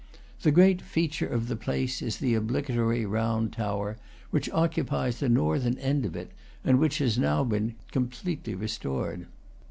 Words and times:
The 0.41 0.49
great 0.51 0.81
feature 0.81 1.27
of 1.27 1.47
the 1.47 1.55
place 1.55 2.01
is 2.01 2.17
the 2.17 2.33
obligatory 2.33 3.05
round 3.05 3.53
tower 3.53 3.97
which 4.31 4.49
occupies 4.49 5.19
the 5.19 5.29
northern 5.29 5.77
end 5.77 6.07
of 6.07 6.15
it, 6.15 6.31
and 6.63 6.79
which 6.79 6.97
has 6.97 7.19
now 7.19 7.43
been, 7.43 7.75
completely 7.91 8.55
restored. 8.55 9.27